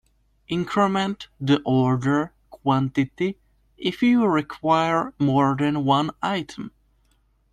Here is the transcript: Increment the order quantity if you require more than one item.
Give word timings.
Increment 0.47 1.27
the 1.39 1.61
order 1.63 2.33
quantity 2.49 3.37
if 3.77 4.01
you 4.01 4.25
require 4.25 5.13
more 5.19 5.55
than 5.55 5.85
one 5.85 6.09
item. 6.23 6.71